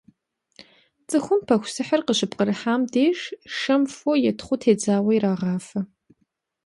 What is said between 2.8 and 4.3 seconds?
деж шэм фо